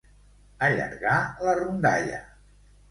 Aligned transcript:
Allargar 0.69 1.21
la 1.49 1.57
rondalla. 1.63 2.25